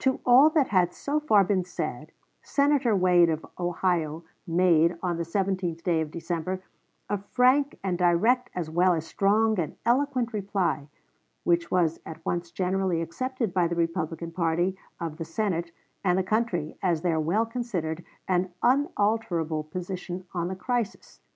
[0.00, 5.22] To all that had so far been said, Senator Wade, of Ohio, made, on the
[5.22, 6.62] 17th day of December,
[7.08, 10.88] a frank and direct as well as strong and eloquent reply,
[11.44, 15.72] which was at once generally accepted by the Republican party of the Senate
[16.04, 21.20] and the country as their well considered and unalterable position on the crisis.